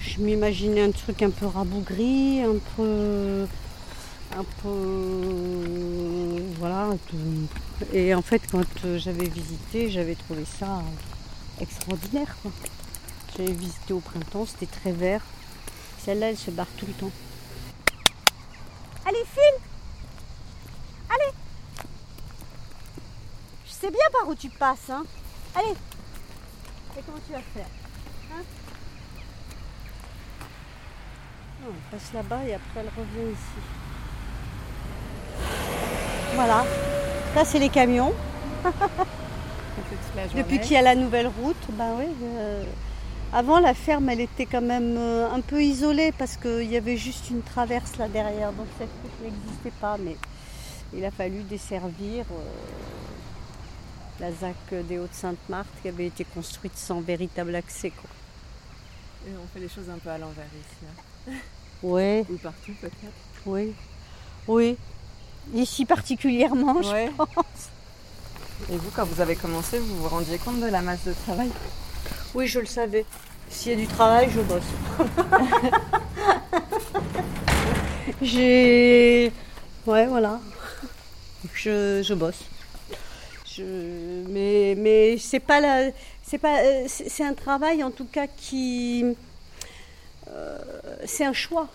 Je 0.01 0.21
m'imaginais 0.21 0.83
un 0.83 0.91
truc 0.91 1.23
un 1.23 1.31
peu 1.31 1.47
rabougri, 1.47 2.41
un 2.43 2.59
peu. 2.77 3.47
Un 4.37 4.45
peu. 4.63 6.43
Voilà. 6.59 6.91
Et 7.93 8.15
en 8.15 8.23
fait, 8.23 8.43
quand 8.51 8.65
j'avais 8.97 9.29
visité, 9.29 9.91
j'avais 9.91 10.15
trouvé 10.15 10.45
ça 10.59 10.83
extraordinaire. 11.61 12.37
J'avais 13.37 13.53
visité 13.53 13.93
au 13.93 14.01
printemps, 14.01 14.47
c'était 14.47 14.67
très 14.67 14.93
vert. 14.93 15.23
Celle-là, 16.05 16.31
elle 16.31 16.39
se 16.39 16.51
barre 16.51 16.69
tout 16.77 16.87
le 16.87 16.93
temps. 16.95 17.11
Allez, 19.07 19.25
file 19.25 19.63
Allez 21.09 21.33
Je 23.67 23.68
sais 23.81 23.91
bien 23.91 24.01
par 24.13 24.29
où 24.29 24.35
tu 24.35 24.49
passes, 24.49 24.91
hein 24.91 25.05
Allez 25.55 25.71
Et 25.71 27.03
comment 27.07 27.19
tu 27.25 27.33
vas 27.33 27.39
faire 27.39 27.67
hein? 28.33 28.43
Non, 31.63 31.69
Elle 31.71 31.99
passe 31.99 32.13
là-bas 32.13 32.45
et 32.45 32.55
après 32.55 32.81
elle 32.81 32.91
revient 32.97 33.33
ici. 33.33 33.61
Voilà. 36.35 36.65
Là, 37.35 37.45
c'est 37.45 37.59
les 37.59 37.69
camions. 37.69 38.13
Depuis 40.37 40.59
qu'il 40.61 40.73
y 40.73 40.77
a 40.77 40.83
la 40.83 40.97
nouvelle 40.97 41.29
route, 41.29 41.57
ben 41.73 41.95
oui. 41.99 42.07
Euh, 42.23 42.65
avant, 43.33 43.61
la 43.61 43.75
ferme, 43.75 44.09
elle 44.09 44.21
était 44.21 44.47
quand 44.47 44.63
même 44.63 44.97
euh, 44.99 45.31
un 45.31 45.41
peu 45.41 45.63
isolée 45.63 46.13
parce 46.19 46.37
qu'il 46.37 46.65
y 46.65 46.77
avait 46.77 46.97
juste 46.97 47.31
une 47.31 47.43
traverse 47.43 47.97
là 47.97 48.09
derrière, 48.09 48.53
donc 48.53 48.67
cette 48.79 48.89
route 49.03 49.23
n'existait 49.23 49.73
pas. 49.81 49.97
Mais 49.99 50.17
il 50.95 51.05
a 51.05 51.11
fallu 51.11 51.43
desservir 51.43 52.25
euh, 52.33 52.43
la 54.21 54.33
ZAC 54.33 54.87
des 54.89 54.99
Hauts-de-Sainte-Marthe 54.99 55.69
qui 55.83 55.89
avait 55.89 56.07
été 56.07 56.25
construite 56.25 56.77
sans 56.77 57.01
véritable 57.01 57.55
accès. 57.55 57.91
Quoi. 57.91 58.11
Et 59.27 59.31
on 59.43 59.47
fait 59.53 59.61
les 59.61 59.69
choses 59.69 59.91
un 59.91 59.99
peu 59.99 60.11
à 60.11 60.19
l'envers 60.19 60.47
ici. 60.47 61.31
Hein. 61.31 61.35
Oui. 61.81 62.23
Ou 62.29 62.37
partout 62.39 62.73
peut-être. 62.81 63.13
Oui. 63.47 63.73
Oui. 64.49 64.77
Ici 65.55 65.85
particulièrement, 65.85 66.83
je 66.83 67.09
pense. 67.13 67.71
Et 68.69 68.77
vous, 68.77 68.91
quand 68.97 69.05
vous 69.05 69.21
avez 69.21 69.37
commencé, 69.37 69.79
vous 69.79 70.03
vous 70.03 70.09
rendiez 70.09 70.39
compte 70.39 70.61
de 70.61 70.67
la 70.67 70.83
masse 70.83 71.05
de 71.05 71.13
travail? 71.13 71.51
Oui, 72.35 72.49
je 72.49 72.59
le 72.59 72.67
savais. 72.67 73.07
S'il 73.49 73.73
y 73.73 73.75
a 73.75 73.79
du 73.79 73.87
travail, 73.87 74.29
je 74.35 74.41
bosse. 74.41 74.65
J'ai. 78.23 79.33
Ouais, 79.87 80.07
voilà. 80.07 80.41
Je, 81.55 82.15
bosse. 82.15 82.43
Mais, 83.61 84.75
mais 84.77 85.19
c'est 85.19 85.41
pas 85.41 85.61
la. 85.61 85.91
C'est 86.23 86.39
pas. 86.39 86.61
Euh, 86.63 86.85
c'est 86.87 87.25
un 87.25 87.35
travail 87.35 87.83
en 87.83 87.91
tout 87.91 88.05
cas 88.05 88.27
qui. 88.27 89.05
Euh, 90.29 90.59
c'est 91.07 91.25
un 91.25 91.33
choix. 91.33 91.69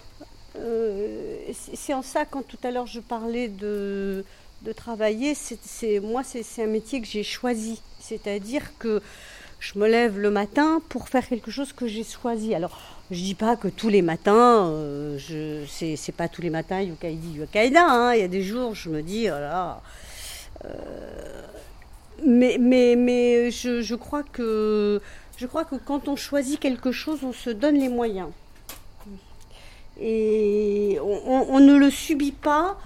Euh, 0.59 1.37
c'est 1.73 1.93
en 1.93 2.03
ça 2.03 2.25
quand 2.25 2.43
tout 2.43 2.59
à 2.63 2.69
l'heure 2.69 2.85
je 2.85 2.99
parlais 2.99 3.47
de, 3.47 4.23
de 4.61 4.71
travailler, 4.71 5.33
c'est 5.35 5.99
moi 5.99 6.21
c'est 6.23 6.63
un 6.63 6.67
métier 6.67 7.01
que 7.01 7.07
j'ai 7.07 7.23
choisi. 7.23 7.81
C'est-à-dire 7.99 8.77
que 8.77 9.01
je 9.59 9.79
me 9.79 9.87
lève 9.87 10.19
le 10.19 10.29
matin 10.29 10.81
pour 10.89 11.09
faire 11.09 11.27
quelque 11.27 11.49
chose 11.49 11.73
que 11.73 11.87
j'ai 11.87 12.03
choisi. 12.03 12.53
Alors, 12.53 12.77
je 13.09 13.17
dis 13.17 13.33
pas 13.33 13.55
que 13.55 13.69
tous 13.69 13.89
les 13.89 14.01
matins, 14.01 14.71
c'est, 15.67 16.11
pas 16.15 16.27
tous 16.27 16.41
les 16.41 16.49
matins 16.49 16.81
Yukaidi 16.81 17.37
Yukaida. 17.37 17.85
Hein. 17.87 18.13
Il 18.13 18.19
y 18.19 18.23
a 18.23 18.27
des 18.27 18.43
jours, 18.43 18.75
je 18.75 18.89
me 18.89 19.01
dis, 19.01 19.27
voilà. 19.27 19.81
Oh 20.63 20.67
mais 22.25 22.57
mais, 22.59 22.95
mais 22.95 23.51
je, 23.51 23.81
je, 23.81 23.95
crois 23.95 24.23
que, 24.23 25.01
je 25.37 25.47
crois 25.47 25.65
que 25.65 25.75
quand 25.75 26.07
on 26.07 26.15
choisit 26.15 26.59
quelque 26.59 26.91
chose, 26.91 27.23
on 27.23 27.33
se 27.33 27.49
donne 27.49 27.75
les 27.75 27.89
moyens. 27.89 28.29
Et 29.99 30.97
on, 31.01 31.45
on 31.49 31.59
ne 31.59 31.75
le 31.75 31.89
subit 31.89 32.31
pas 32.31 32.77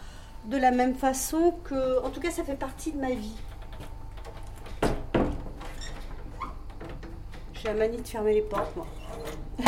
de 0.48 0.58
la 0.58 0.72
même 0.72 0.96
façon 0.96 1.54
que. 1.64 2.04
En 2.04 2.10
tout 2.10 2.20
cas, 2.20 2.32
ça 2.32 2.44
fait 2.44 2.56
partie 2.56 2.92
de 2.92 3.00
ma 3.00 3.12
vie. 3.12 3.36
J'ai 7.54 7.68
la 7.70 7.74
manie 7.74 7.98
de 7.98 8.08
fermer 8.08 8.34
les 8.34 8.42
portes, 8.42 8.76
moi. 8.76 8.88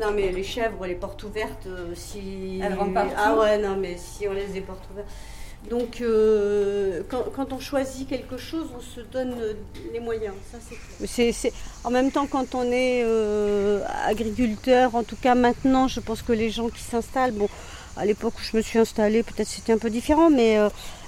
non, 0.00 0.12
mais 0.14 0.32
les 0.32 0.42
chèvres, 0.42 0.86
les 0.86 0.94
portes 0.94 1.22
ouvertes, 1.22 1.66
euh, 1.66 1.94
si. 1.94 2.60
Elles 2.62 2.74
rentrent 2.74 2.94
partout. 2.94 3.14
Ah 3.16 3.36
ouais, 3.36 3.58
non, 3.58 3.76
mais 3.76 3.96
si 3.96 4.28
on 4.28 4.32
laisse 4.32 4.52
des 4.52 4.60
portes 4.60 4.84
ouvertes. 4.90 5.08
Donc, 5.70 6.00
euh, 6.00 7.02
quand, 7.08 7.52
on 7.52 7.58
choisit 7.58 8.08
quelque 8.08 8.36
chose, 8.36 8.66
on 8.76 8.80
se 8.80 9.00
donne 9.00 9.34
les 9.92 10.00
moyens. 10.00 10.34
Ça, 10.52 10.58
c'est, 11.06 11.52
En 11.84 11.90
même 11.90 12.10
temps, 12.10 12.26
quand 12.26 12.54
on 12.54 12.64
est 12.64 13.02
euh, 13.04 13.80
agriculteur, 14.06 14.94
en 14.94 15.02
tout 15.02 15.16
cas 15.16 15.34
maintenant, 15.34 15.88
je 15.88 16.00
pense 16.00 16.22
que 16.22 16.32
les 16.32 16.50
gens 16.50 16.68
qui 16.68 16.82
s'installent, 16.82 17.32
bon, 17.32 17.48
à 17.96 18.04
l'époque 18.04 18.34
où 18.38 18.42
je 18.42 18.56
me 18.56 18.62
suis 18.62 18.78
installée, 18.78 19.22
peut-être 19.22 19.48
c'était 19.48 19.72
un 19.72 19.78
peu 19.78 19.90
différent, 19.90 20.28
mais, 20.28 20.58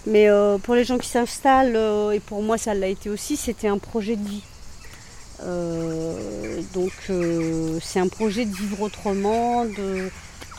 mais 0.07 0.29
pour 0.63 0.75
les 0.75 0.85
gens 0.85 0.99
qui 0.99 1.09
s'installent, 1.09 1.77
et 2.15 2.21
pour 2.21 2.43
moi 2.43 2.59
ça 2.59 2.75
l'a 2.75 2.87
été 2.87 3.11
aussi, 3.11 3.37
c'était 3.37 3.69
un 3.69 3.79
projet 3.79 4.17
de 4.17 4.27
vie. 4.27 4.43
Euh, 5.43 6.63
donc 6.73 6.93
euh, 7.11 7.79
c'est 7.83 8.01
un 8.01 8.09
projet 8.09 8.47
de 8.47 8.55
vivre 8.55 8.83
autrement, 8.83 9.65
de, 9.65 10.09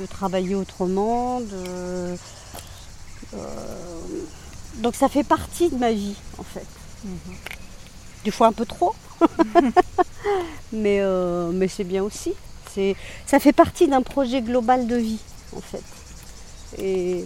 travailler 0.10 0.56
autrement. 0.56 1.42
De, 1.42 1.48
euh, 1.54 2.16
donc 4.76 4.96
ça 4.96 5.10
fait 5.10 5.24
partie 5.24 5.70
de 5.70 5.76
ma 5.76 5.92
vie 5.92 6.16
en 6.38 6.44
fait. 6.44 6.66
Mhm. 7.04 7.36
Des 8.24 8.32
fois 8.32 8.48
un 8.48 8.54
peu 8.54 8.66
trop, 8.66 8.96
mais, 10.72 11.02
mais 11.54 11.68
c'est 11.68 11.84
bien 11.84 12.04
aussi. 12.04 12.34
Ça 13.26 13.40
fait 13.40 13.54
partie 13.54 13.88
d'un 13.88 14.02
projet 14.04 14.42
global 14.42 14.88
de 14.88 14.96
vie 14.96 15.20
en 15.56 15.62
fait. 15.62 15.84
Et, 16.78 17.26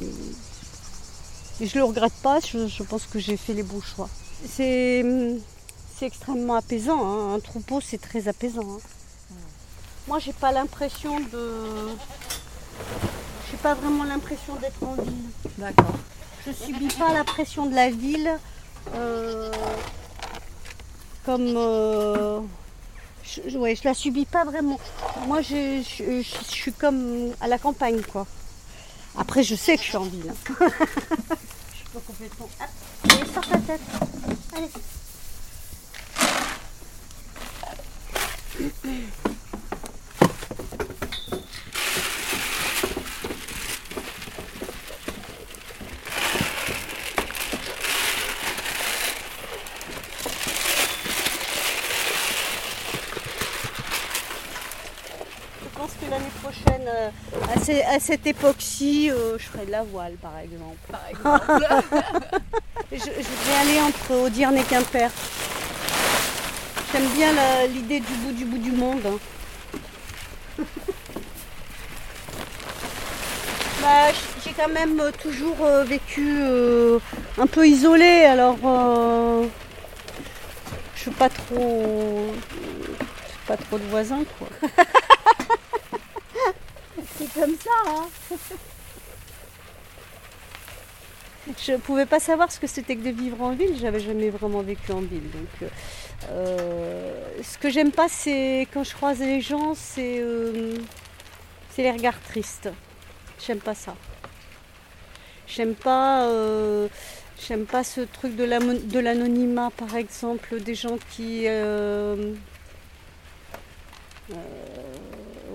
je 1.60 1.65
ne 1.65 1.81
le 1.81 1.84
regrette 1.84 2.13
pas, 2.24 2.39
je, 2.39 2.67
je 2.67 2.84
pense 2.84 3.05
que 3.05 3.20
j'ai 3.20 3.38
fait 3.38 3.53
les 3.53 3.63
bons 3.63 3.81
choix. 3.81 4.10
C'est 4.46 5.03
extrêmement 6.01 6.55
apaisant. 6.55 7.05
Hein. 7.05 7.36
Un 7.36 7.39
troupeau, 7.39 7.79
c'est 7.81 8.00
très 8.00 8.27
apaisant. 8.27 8.63
Hein. 8.63 9.36
Moi, 10.08 10.20
j'ai 10.20 10.34
pas 10.34 10.51
l'impression 10.51 11.20
de. 11.20 11.89
Pas 13.62 13.74
vraiment 13.75 14.03
l'impression 14.03 14.56
d'être 14.56 14.82
en 14.84 14.96
ville. 14.96 15.30
D'accord. 15.58 15.96
Je 16.46 16.51
subis 16.51 16.88
pas 16.88 17.13
la 17.13 17.24
pression 17.24 17.68
de 17.68 17.75
la 17.75 17.89
ville. 17.89 18.39
Euh, 18.96 19.51
comme. 21.25 21.53
Euh, 21.56 22.39
je, 23.24 23.58
ouais, 23.58 23.75
je 23.75 23.84
la 23.84 23.94
subis 23.94 24.25
pas 24.25 24.44
vraiment. 24.44 24.80
Moi, 25.27 25.41
je, 25.41 25.84
je, 25.84 26.22
suis 26.44 26.74
comme 26.74 27.32
à 27.39 27.48
la 27.48 27.60
campagne, 27.60 28.01
quoi. 28.01 28.25
Après, 29.18 29.44
je 29.44 29.56
sais 29.56 29.75
que 29.77 29.84
je 29.84 29.88
suis 29.89 29.98
en 29.98 30.03
ville. 30.03 30.34
je 30.48 30.53
suis 30.53 31.88
pas 31.94 32.00
complètement. 32.08 32.50
allez, 33.03 33.32
sors 33.34 33.48
ta 33.48 33.58
tête. 33.60 33.82
Allez. 34.56 34.72
À, 56.88 58.00
cette 58.00 58.28
époque-ci, 58.28 59.10
euh, 59.12 59.38
je 59.38 59.44
ferais 59.44 59.66
de 59.66 59.72
la 59.72 59.84
voile, 59.84 60.14
par 60.22 60.38
exemple. 60.40 60.78
Par 60.90 61.08
exemple. 61.10 61.66
je, 62.92 62.98
vais 62.98 63.58
aller 63.62 63.80
entre 63.82 64.26
Audierne 64.26 64.58
et 64.58 64.64
Quimper. 64.64 65.10
J'aime 66.92 67.08
bien 67.16 67.32
l'idée 67.68 68.00
du 68.00 68.14
bout 68.14 68.32
du 68.32 68.46
bout 68.46 68.58
du 68.58 68.72
monde. 68.72 69.02
Hein. 69.06 70.64
Bah, 73.82 74.12
j'ai 74.46 74.52
quand 74.52 74.70
même 74.70 75.00
euh, 75.00 75.12
toujours 75.12 75.58
euh, 75.66 75.84
vécu 75.84 76.38
euh, 76.40 77.00
un 77.40 77.48
peu 77.48 77.68
isolée, 77.68 78.26
alors 78.26 78.58
je 80.96 81.02
suis 81.02 81.10
pas 81.10 81.30
trop, 81.30 82.28
pas 83.48 83.58
trop 83.58 83.80
de 83.80 83.84
voisins 83.86 84.24
quoi. 84.38 84.48
C'est 87.18 87.34
comme 87.34 87.56
ça. 87.56 87.70
Hein 87.88 88.08
je 91.65 91.75
pouvais 91.77 92.06
pas 92.06 92.20
savoir 92.20 92.51
ce 92.51 92.60
que 92.60 92.68
c'était 92.68 92.96
que 92.96 93.01
de 93.01 93.10
vivre 93.10 93.41
en 93.41 93.51
ville. 93.51 93.75
J'avais 93.80 94.00
jamais 94.00 94.30
vraiment 94.30 94.62
vécu 94.62 94.91
en 94.91 95.01
ville, 95.01 95.30
donc. 95.32 95.70
ce 96.30 97.58
que 97.58 97.70
j'aime 97.70 97.91
pas, 97.91 98.08
c'est 98.10 98.68
quand 98.74 98.84
je 98.84 98.94
croise 98.94 99.20
les 99.20 99.41
gens, 99.41 99.74
c'est 99.75 100.24
c'est 101.72 101.84
les 101.84 101.91
regards 101.91 102.20
tristes. 102.22 102.70
J'aime 103.46 103.60
pas 103.60 103.75
ça. 103.75 103.96
J'aime 105.48 105.74
pas, 105.75 106.27
euh, 106.27 106.88
j'aime 107.48 107.65
pas 107.65 107.84
ce 107.84 108.01
truc 108.01 108.36
de 108.36 109.00
l'anonymat, 109.00 109.70
par 109.75 109.96
exemple, 109.96 110.62
des 110.62 110.75
gens 110.75 110.98
qui. 111.10 111.48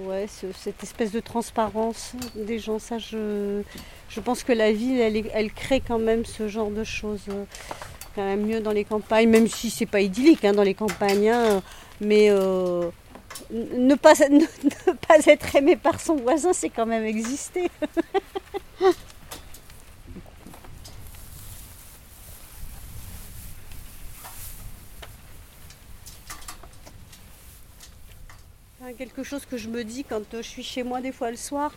Euh, 0.07 0.11
euh, 0.11 0.23
ouais, 0.23 0.27
cette 0.55 0.83
espèce 0.83 1.13
de 1.13 1.21
transparence 1.21 2.13
des 2.35 2.59
gens, 2.59 2.79
ça, 2.79 2.99
je, 2.99 3.63
je 4.09 4.21
pense 4.21 4.43
que 4.43 4.53
la 4.53 4.73
ville, 4.73 5.01
elle, 5.01 5.25
elle, 5.33 5.53
crée 5.53 5.81
quand 5.81 5.99
même 5.99 6.25
ce 6.25 6.49
genre 6.49 6.71
de 6.71 6.85
choses. 6.85 7.27
Quand 8.15 8.25
même 8.25 8.47
mieux 8.47 8.61
dans 8.61 8.73
les 8.73 8.85
campagnes, 8.85 9.29
même 9.29 9.47
si 9.47 9.69
c'est 9.69 9.87
pas 9.87 10.01
idyllique 10.01 10.45
hein, 10.45 10.53
dans 10.53 10.63
les 10.63 10.75
campagnes, 10.75 11.29
hein, 11.29 11.63
mais 12.01 12.31
ne 13.51 13.95
pas, 13.95 14.15
ne, 14.31 14.93
pas 14.93 15.19
être 15.27 15.55
aimé 15.57 15.77
par 15.77 16.01
son 16.01 16.17
voisin, 16.17 16.53
c'est 16.53 16.71
quand 16.71 16.87
même 16.87 17.05
exister. 17.05 17.71
Quelque 28.99 29.23
chose 29.23 29.45
que 29.45 29.57
je 29.57 29.69
me 29.69 29.85
dis 29.85 30.05
quand 30.05 30.23
je 30.33 30.43
suis 30.43 30.63
chez 30.63 30.83
moi 30.83 31.01
des 31.01 31.13
fois 31.13 31.31
le 31.31 31.37
soir 31.37 31.73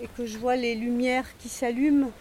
et 0.00 0.06
que 0.16 0.26
je 0.26 0.38
vois 0.38 0.54
les 0.54 0.74
lumières 0.74 1.26
qui 1.38 1.48
s'allument, 1.48 2.12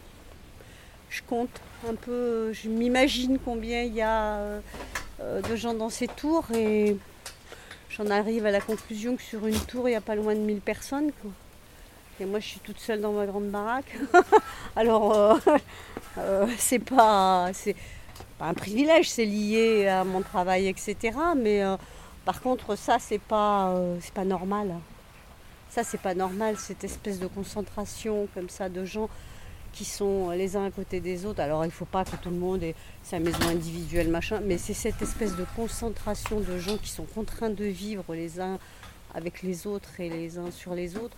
je 1.10 1.22
compte 1.22 1.62
un 1.88 1.96
peu, 1.96 2.52
je 2.54 2.70
m'imagine 2.70 3.38
combien 3.44 3.84
il 3.84 3.94
y 3.94 4.02
a 4.02 4.38
euh, 4.38 5.42
de 5.48 5.56
gens 5.56 5.74
dans 5.74 5.90
ces 5.90 6.08
tours 6.08 6.46
et 6.56 6.98
j'en 7.90 8.08
arrive 8.08 8.46
à 8.46 8.52
la 8.52 8.62
conclusion 8.62 9.16
que 9.16 9.22
sur 9.22 9.46
une 9.46 9.60
tour, 9.60 9.88
il 9.88 9.92
n'y 9.92 9.98
a 9.98 10.02
pas 10.02 10.16
loin 10.16 10.34
de 10.34 10.40
1000 10.40 10.62
personnes. 10.62 11.12
Et 12.20 12.26
moi, 12.26 12.40
je 12.40 12.48
suis 12.48 12.60
toute 12.60 12.80
seule 12.80 13.02
dans 13.02 13.12
ma 13.12 13.26
grande 13.26 13.50
baraque. 13.50 13.98
Alors, 14.76 15.14
euh, 15.14 15.36
euh, 16.18 16.48
c'est 16.58 16.80
pas, 16.80 17.50
c'est 17.54 17.76
pas 18.38 18.46
un 18.46 18.54
privilège, 18.54 19.10
c'est 19.10 19.26
lié 19.26 19.88
à 19.88 20.04
mon 20.04 20.22
travail, 20.22 20.68
etc. 20.68 21.18
Mais 21.36 21.64
euh, 21.64 21.76
par 22.26 22.42
contre, 22.42 22.76
ça, 22.76 22.98
c'est 23.00 23.20
pas, 23.20 23.76
c'est 24.02 24.14
pas 24.14 24.26
normal. 24.26 24.76
Ça, 25.70 25.84
c'est 25.84 26.00
pas 26.00 26.14
normal, 26.14 26.58
cette 26.58 26.84
espèce 26.84 27.20
de 27.20 27.28
concentration 27.28 28.28
comme 28.34 28.50
ça 28.50 28.70
de 28.70 28.86
gens 28.86 29.10
qui 29.74 29.86
sont 29.86 30.30
les 30.30 30.56
uns 30.56 30.66
à 30.66 30.72
côté 30.72 31.00
des 31.00 31.26
autres. 31.26 31.42
Alors 31.42 31.66
il 31.66 31.70
ne 31.70 31.72
faut 31.72 31.86
pas 31.86 32.06
que 32.06 32.16
tout 32.16 32.30
le 32.30 32.38
monde 32.38 32.64
ait 32.64 32.76
sa 33.02 33.20
maison 33.20 33.48
individuelle, 33.50 34.08
machin, 34.08 34.40
mais 34.44 34.58
c'est 34.58 34.76
cette 34.76 35.02
espèce 35.02 35.36
de 35.36 35.46
concentration 35.56 36.40
de 36.40 36.60
gens 36.60 36.78
qui 36.78 36.90
sont 36.90 37.06
contraints 37.06 37.50
de 37.50 37.66
vivre 37.66 38.14
les 38.14 38.40
uns 38.40 38.60
avec 39.16 39.42
les 39.42 39.68
autres 39.68 40.00
et 40.00 40.10
les 40.10 40.38
uns 40.38 40.52
sur 40.52 40.76
les 40.76 40.96
autres. 40.96 41.18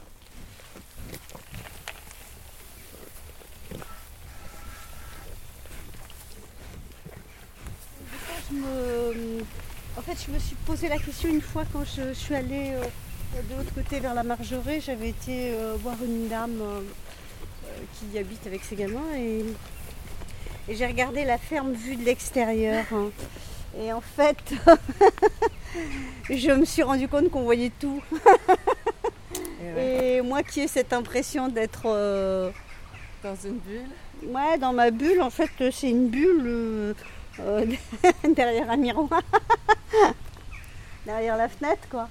En 9.97 10.01
fait, 10.15 10.27
je 10.27 10.33
me 10.33 10.39
suis 10.39 10.55
posé 10.65 10.89
la 10.89 10.97
question 10.97 11.29
une 11.29 11.41
fois 11.41 11.63
quand 11.71 11.83
je, 11.83 12.13
suis 12.13 12.35
allée 12.35 12.71
euh, 12.73 13.41
de 13.41 13.57
l'autre 13.57 13.73
côté 13.73 13.99
vers 13.99 14.13
la 14.13 14.23
Margerée. 14.23 14.79
J'avais 14.79 15.09
été 15.09 15.51
euh, 15.53 15.75
voir 15.81 15.95
une 16.03 16.27
dame 16.27 16.59
euh, 16.61 16.81
qui 17.93 18.17
habite 18.17 18.45
avec 18.47 18.63
ses 18.63 18.75
gamins 18.75 19.15
et, 19.17 19.45
j'ai 20.67 20.87
regardé 20.87 21.25
la 21.25 21.37
ferme 21.37 21.73
vue 21.73 21.95
de 21.95 22.03
l'extérieur. 22.03 22.85
Hein. 22.91 23.09
Et 23.79 23.93
en 23.93 24.01
fait, 24.01 24.37
je 26.29 26.51
me 26.51 26.65
suis 26.65 26.81
rendu 26.81 27.07
compte 27.07 27.29
qu'on 27.29 27.43
voyait 27.43 27.71
tout. 27.79 28.01
et, 29.77 30.21
moi 30.23 30.41
qui 30.41 30.61
ai 30.61 30.67
cette 30.67 30.91
impression 30.91 31.49
d'être 31.49 31.83
dans 33.21 33.35
une 33.45 33.59
bulle. 33.59 34.31
Ouais, 34.31 34.57
dans 34.57 34.73
ma 34.73 34.89
bulle, 34.89 35.21
en 35.21 35.29
fait, 35.29 35.51
c'est 35.71 35.91
une 35.91 36.07
bulle 36.07 36.95
euh, 37.39 37.65
derrière 38.35 38.69
un 38.69 38.77
miroir. 38.77 39.21
derrière 41.05 41.37
la 41.37 41.49
fenêtre, 41.49 41.87
quoi. 41.89 42.07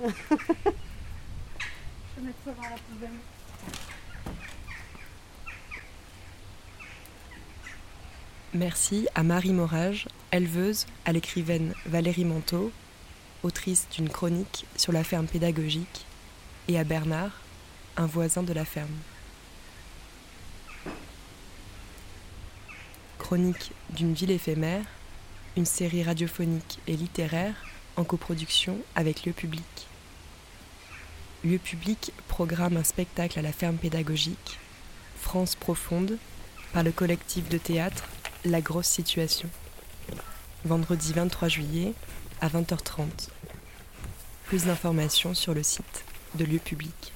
je 0.00 0.06
vais 0.06 0.12
mettre 2.22 2.38
ça 2.44 2.52
dans 2.52 2.62
la 2.62 2.76
poubelle. 2.88 3.10
Merci 8.54 9.08
à 9.14 9.22
Marie 9.22 9.54
Morage, 9.54 10.08
éleveuse, 10.30 10.86
à 11.06 11.12
l'écrivaine 11.12 11.72
Valérie 11.86 12.26
Manteau, 12.26 12.70
autrice 13.42 13.88
d'une 13.94 14.10
chronique 14.10 14.66
sur 14.76 14.92
la 14.92 15.04
ferme 15.04 15.26
pédagogique, 15.26 16.04
et 16.68 16.78
à 16.78 16.84
Bernard, 16.84 17.32
un 17.96 18.06
voisin 18.06 18.42
de 18.42 18.52
la 18.52 18.66
ferme. 18.66 18.88
Chronique 23.32 23.72
d'une 23.88 24.12
ville 24.12 24.30
éphémère, 24.30 24.84
une 25.56 25.64
série 25.64 26.02
radiophonique 26.02 26.80
et 26.86 26.94
littéraire 26.94 27.54
en 27.96 28.04
coproduction 28.04 28.76
avec 28.94 29.24
Lieu 29.24 29.32
Public. 29.32 29.64
Lieu 31.42 31.56
Public 31.56 32.12
programme 32.28 32.76
un 32.76 32.84
spectacle 32.84 33.38
à 33.38 33.40
la 33.40 33.52
ferme 33.52 33.76
pédagogique, 33.76 34.58
France 35.18 35.54
profonde, 35.54 36.18
par 36.74 36.82
le 36.82 36.92
collectif 36.92 37.48
de 37.48 37.56
théâtre 37.56 38.04
la 38.44 38.60
grosse 38.60 38.88
situation. 38.88 39.48
Vendredi 40.66 41.14
23 41.14 41.48
juillet 41.48 41.94
à 42.42 42.50
20h30. 42.50 43.30
Plus 44.44 44.64
d'informations 44.64 45.32
sur 45.32 45.54
le 45.54 45.62
site 45.62 46.04
de 46.34 46.44
lieu 46.44 46.58
public. 46.58 47.14